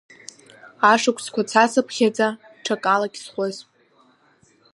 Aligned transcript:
Ашықәсқәа 0.91 1.41
цацыԥхьаӡа, 1.49 2.27
ҽакалагь 2.63 3.17
схәыцп. 3.23 3.67